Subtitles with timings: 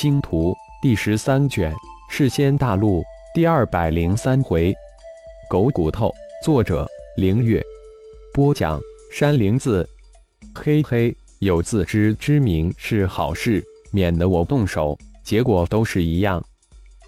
[0.00, 1.70] 星图》第十三卷，
[2.08, 4.74] 世仙大陆第二百零三回，
[5.46, 6.10] 狗骨头。
[6.42, 6.88] 作者：
[7.18, 7.62] 凌月。
[8.32, 8.80] 播讲：
[9.12, 9.86] 山灵子。
[10.54, 16.42] 嘿嘿，有自知之明是好事，免得我动手，结果都是一样。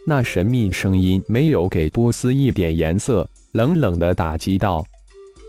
[0.06, 4.84] 那神秘声音没有给波斯一点颜色，冷冷的打击道：“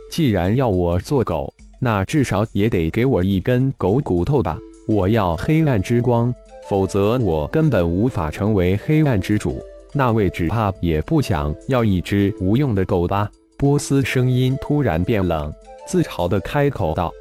[0.09, 4.57] 既然要我做狗，那至少也得给我一根狗骨头吧！
[4.87, 6.33] 我要黑暗之光，
[6.67, 9.63] 否则我根本无法成为黑暗之主。
[9.93, 15.53] 那位只怕也不想要一只无用的狗吧？”波斯声音突然变冷，
[15.87, 17.13] 自嘲的开口道：“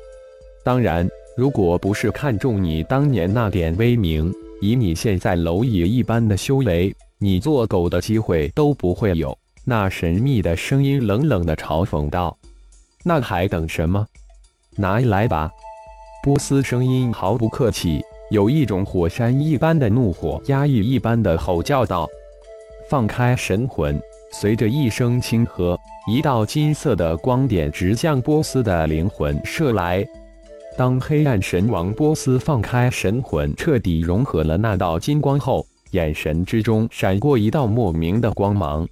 [0.64, 12.36] 当然，如果不是看中你当年那点威名，以你现在蝼蚁一般的修为，你做狗的机会都不会有。”那神秘的声音冷冷的嘲讽道
[13.04, 14.04] ：“那还等什么？
[14.74, 15.48] 拿来吧！”
[16.24, 18.02] 波斯声音毫不客气，
[18.32, 22.08] 有一种火山一般的怒火，压抑一般的吼叫道
[22.88, 24.00] ：“放开神魂！”
[24.32, 25.78] 随着一声轻喝，
[26.10, 30.02] 一道金色的光点直向波斯的灵魂射来。
[30.78, 38.88] 当黑暗神王波斯放开神魂，彻底融合了那道金光后，眼神之中闪过一道莫名的光芒。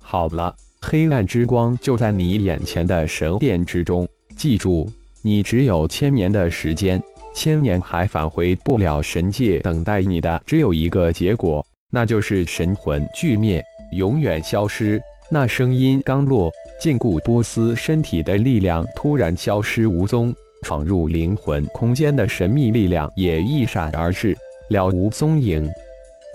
[0.00, 4.08] 好了，黑暗之光就在你眼前的神殿之中。
[4.36, 4.90] 记住，
[5.22, 7.00] 你只有千年的时间，
[7.34, 13.62] 千年还返回不了神界，等待你的只有一个结果，那就是神魂俱灭。
[13.92, 15.00] 永远消失。
[15.30, 24.36] 那声音刚落，禁锢波斯身体的力量突然消失无踪，闯入灵魂空间的神秘力量也一闪而逝，
[24.68, 25.68] 了无踪影。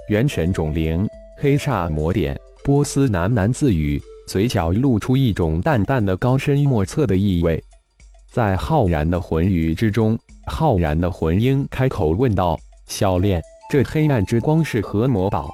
[0.10, 2.38] 元神种灵，黑煞魔点。
[2.64, 7.64] 波斯喃喃自语，嘴角露出一种淡淡的高深莫测的意味。
[8.32, 15.50] 在浩然的魂语之中，浩然的魂鹰开口问道：“小炼，这黑暗之光是何魔宝？”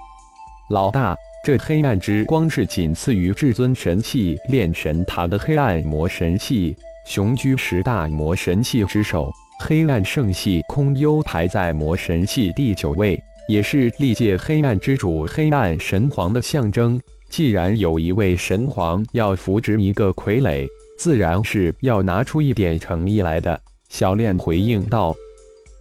[0.69, 1.15] 老大。
[1.45, 6.75] 这黑暗之光是仅次于至尊神器炼神塔的黑暗魔神器，
[7.05, 9.31] 雄居十大魔神器之首。
[9.59, 16.99] 黑暗圣系空幽排在魔神器第九位，也是历届黑暗之主黑暗神皇的象征。
[17.35, 20.65] 既然有一位神皇要扶植一个傀儡，
[20.97, 23.59] 自然是要拿出一点诚意来的。
[23.89, 25.13] 小炼回应道：“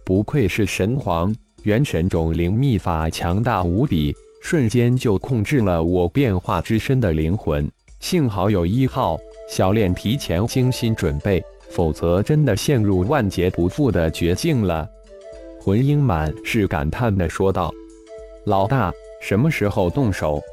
[0.03, 1.33] 不愧是神皇，
[1.63, 9.17] 元神种灵秘法强大无比。”瞬间就控制了我变化之身的灵魂，幸好有一号
[9.49, 14.85] 小炼提前精心准备，否则真的陷入万劫不复的绝境了。
[15.61, 17.73] 魂婴满是感叹的说道
[18.43, 18.91] ：“老大，
[19.21, 20.43] 什么时候动手？”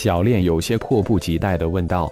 [0.00, 2.08] 小炼有些迫不及待的问道：“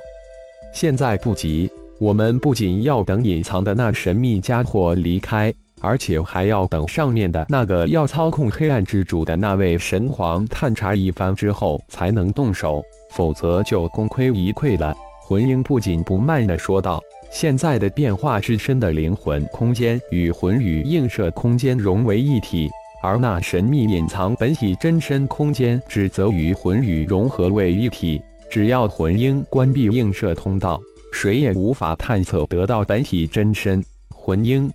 [0.74, 1.70] 现在不急，
[2.00, 12.82] 我们不仅要等隐藏的那神秘家伙离开。”而且还要等上面的那个要操控黑暗之主的那位神皇探查一番之后，才能动手，
[13.12, 14.92] 否则就功亏一篑了。
[15.20, 22.68] 魂婴不紧不慢地说道：“现在的变化之身的灵魂空间与魂与映射空间融为一体，
[23.02, 28.20] 而那神秘隐藏本体真身空间只则与魂与融合为一体。
[28.50, 30.80] 只要魂婴关闭映射通道，
[31.12, 33.84] 谁也无法探测得到本体真身。
[34.08, 34.70] 魂婴。”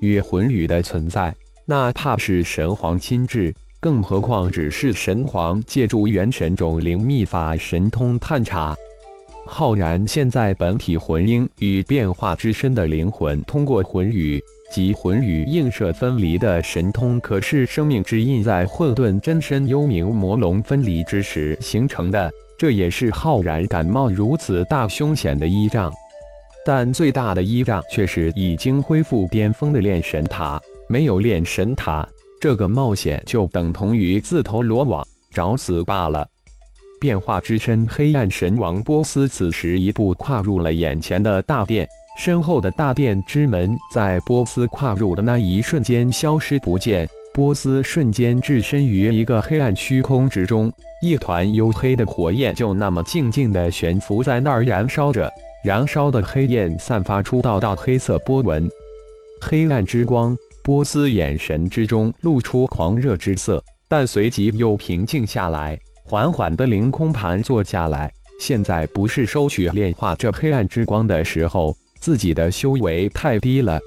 [0.00, 8.76] 与魂语的存在，那怕是神皇亲至，更何况只是神皇借助元神种灵秘法神通探查。
[9.46, 14.42] 浩然现在本体魂婴与变化之身的灵魂，通过魂语
[14.74, 25.92] 及魂与映射分离的神通，可是生命之印在混沌真身幽冥魔龙分离之时形成的，这也是浩然敢冒如此大凶险的依仗。
[26.66, 30.60] 但最大的依仗却是已经恢复巅峰的炼神塔。
[30.88, 32.04] 没有炼神塔，
[32.40, 36.26] 这个冒险就等同于自投罗网，找死罢了。
[37.00, 41.86] 变化之身黑暗神王波斯此时一步跨入了眼前的大殿，
[42.16, 47.08] 身后的大殿之门在波斯跨入的那一瞬间消失不见。
[47.32, 50.72] 波斯瞬间置身于一个黑暗虚空之中，
[51.02, 55.28] 一团黝黑的火焰就那么静静地悬浮在那儿燃烧着。
[55.64, 58.70] 燃烧的黑焰散发出道道黑色波纹，
[59.40, 60.36] 黑暗之光。
[60.62, 68.10] 波斯眼神之中露出狂热之色，但随即又平静下来，缓缓的凌空盘坐下来。
[68.40, 73.80] 现在不是收取炼化这黑暗之光的时候，自己的修为太低了，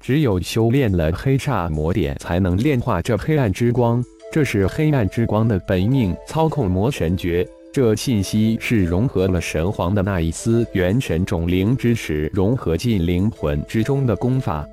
[0.00, 4.02] 只有修炼了黑煞魔点，才能炼化这黑暗之光。
[4.32, 7.46] 这是黑暗之光的本命操控魔神诀。
[7.70, 14.66] 这信息是融合了神皇的那一丝元神种灵之时融合进灵魂之中的功法。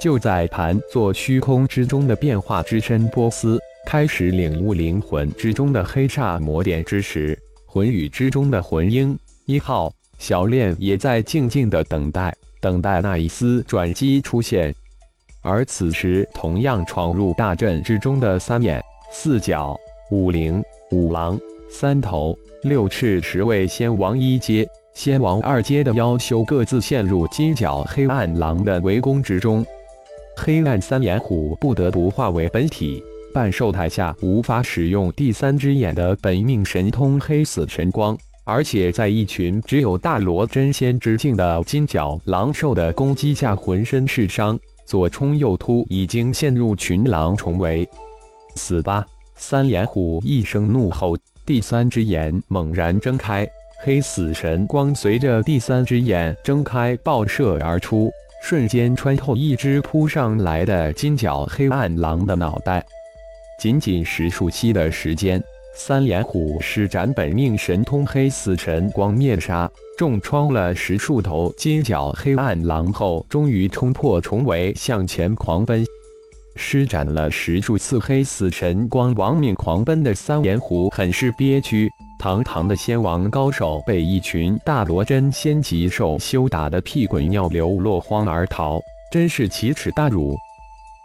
[0.00, 14.74] 就在盘坐虚空之中的变化之身波斯开始领悟灵魂之中的黑煞魔点之时，魂宇之中的魂婴一号小炼也在静静的等待，等待那一丝转机出现。
[15.42, 18.82] 而此时，同样闯入大阵之中的三眼、
[19.12, 19.76] 四角、
[20.10, 21.38] 五灵、五狼、
[21.70, 29.64] 三头、六翅十位仙王一阶、仙王二阶的妖修，各自陷入金角黑暗狼的围攻之中。
[30.36, 33.02] 黑暗三眼虎不得不化为本体，
[33.32, 38.18] 半兽态下无法使用第三只眼的本命神通黑死神光，
[38.48, 47.86] 而且在一群只有大罗真仙之境的金角狼兽的攻击下，浑身是伤，左冲右突，已经陷入群狼重围。
[48.54, 49.04] 死吧！
[49.34, 53.44] 三眼虎一声怒吼，第三只眼猛然睁开，
[53.82, 58.10] 黑死神光随着第三只眼睁开爆射而出。
[58.42, 62.86] 瞬间穿透一只扑上来的金角黑暗狼的脑袋，
[63.58, 65.42] 仅仅十数息的时间，
[65.78, 75.84] 三眼虎施展本命神通黑死神光灭杀，重创了十数头金角黑暗狼后，终于冲破重围向前狂奔。
[76.56, 81.90] 施展了十数次黑死神光亡命狂奔的三眼虎很是憋屈。
[82.18, 88.80] 堂堂的仙王高手被一群大罗真仙级兽修打得屁滚尿流，落荒而逃，
[89.12, 90.34] 真是奇耻大辱。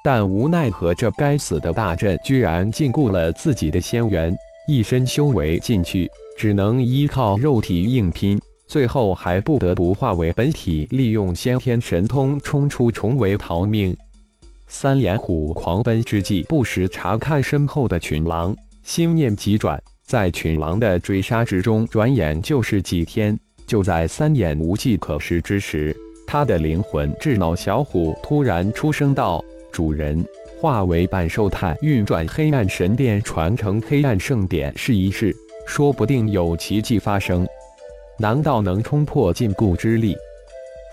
[0.01, 4.33] 但无奈何，这该死的大阵居然禁锢了自己的仙元，
[4.71, 13.93] 一身修为进去，只能依靠肉体硬拼，最后还不得不化为本体，利用先天神通冲出重围逃命。
[14.67, 19.77] 三眼虎狂奔之际，不时查看身后的群狼，心念急转。
[20.05, 23.37] 在群狼的追杀之中，转眼就是几天。
[23.67, 25.93] 就在三眼无计可施之时，
[26.25, 30.25] 他的灵魂智脑小虎突然出声道：“主人，
[30.61, 35.35] 化为半兽态，运转黑暗神殿，传承黑暗圣典试一试，
[35.65, 37.47] 说不定有奇迹发生。
[38.19, 40.15] 难道能冲破禁锢之力？”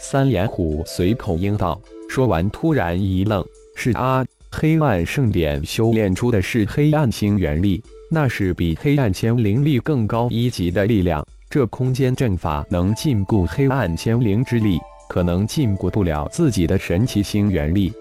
[0.01, 1.79] 三眼虎随口应道。
[2.09, 3.45] 说完，突然一愣
[3.77, 14.79] ：“是啊，黑暗圣典修炼出的是黑暗星元力。”那是比黑暗千灵力更高一级的力量，这空间阵法能禁锢黑暗千灵之力，
[15.11, 17.93] 可能禁锢不了自己的神奇星元力。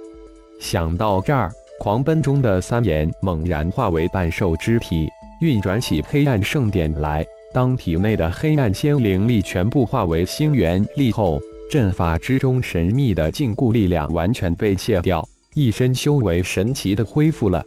[0.59, 5.07] 想到这儿，狂奔中的三眼猛然化为半兽之体，
[5.41, 7.25] 运转起黑暗圣典来。
[7.53, 11.39] 当体内的黑暗仙灵力全部化为星元力后，
[11.69, 17.63] 阵法之中神秘的禁锢力量完全被卸掉，一身修为神奇的恢复了。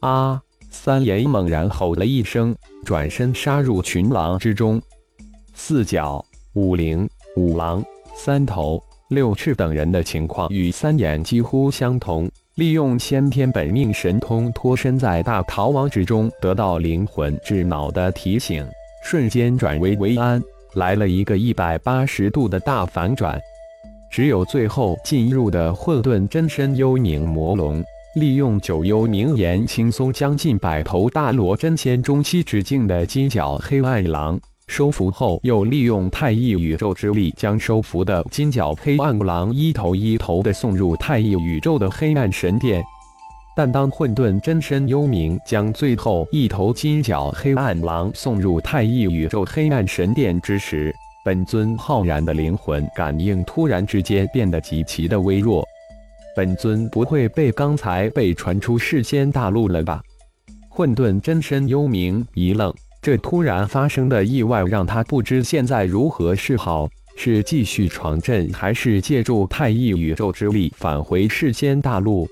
[0.00, 0.40] 啊！
[0.70, 4.80] 三眼猛然吼了一声，转身杀入群狼之中。
[5.54, 7.84] 四角、五灵、五狼、
[8.16, 18.66] 三头、六翅等人的情况与三眼几乎相同，利用先天本命神通脱身在大逃亡之中，得到灵魂智脑的提醒，
[19.04, 20.42] 瞬间转危为安，
[20.74, 23.40] 来了一个一百八十度的大反转。
[24.10, 27.82] 只有最后进入的混沌真身幽冥魔龙。
[28.14, 34.38] 利用九幽冥炎，轻松将近百头大罗真仙中期之境的金角黑暗狼
[34.72, 42.82] 收服后，又利用太一宇宙之力，将收服的金角黑暗狼一头一头的送入太一宇宙的黑暗神殿。
[43.54, 50.90] 但当混沌真身幽冥将最后一头金角黑暗狼送入太一宇宙黑暗神殿之时，
[51.22, 55.62] 本尊浩然的灵魂感应突然之间变得极其的微弱。
[56.34, 60.00] 本尊不会被刚才被传出世间大陆了吧？
[60.70, 72.28] 混沌真身幽冥一愣，这突然发生的意外让他不知现在如何是好，是继续闯阵，还是借助太一宇宙之力返回世间大陆？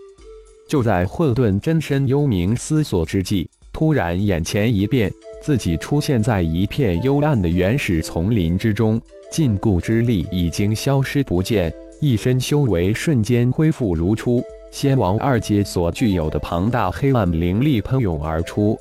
[0.68, 5.10] 就在混沌真身幽冥思索之际，突然眼前一变，
[5.42, 11.74] 自己出现在一片幽暗的原始丛林之中，禁锢之力已经消失不见。
[12.00, 18.78] 一身修为瞬间恢复如初，仙王二阶所具有的庞大黑暗灵力喷涌而出，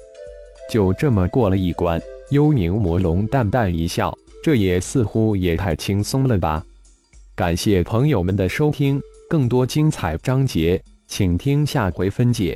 [0.70, 2.00] 就这么过了一关。
[2.30, 6.64] 幽冥魔龙淡淡一笑，这也似乎也太轻松了吧。
[7.36, 12.56] 感谢朋友们的收听，更多精彩章节，请听下回分解。